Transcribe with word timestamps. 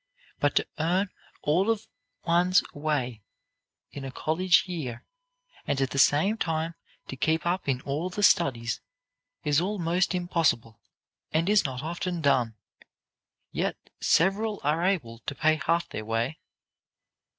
But 0.39 0.55
to 0.55 0.67
earn 0.79 1.09
all 1.43 1.69
of 1.69 1.87
one's 2.25 2.63
way 2.73 3.21
in 3.91 4.03
a 4.03 4.09
college 4.11 4.63
year, 4.65 5.05
and 5.67 5.79
at 5.79 5.91
the 5.91 5.99
same 5.99 6.37
time 6.39 6.73
to 7.07 7.15
keep 7.15 7.45
up 7.45 7.69
in 7.69 7.81
all 7.81 8.09
the 8.09 8.23
studies, 8.23 8.81
is 9.43 9.61
almost 9.61 10.15
impossible, 10.15 10.81
and 11.31 11.47
is 11.47 11.65
not 11.65 11.83
often 11.83 12.19
done. 12.19 12.55
Yet 13.51 13.77
several 13.99 14.59
are 14.63 14.83
able 14.83 15.19
to 15.27 15.35
pay 15.35 15.61
half 15.63 15.87
their 15.89 16.03
way." 16.05 16.39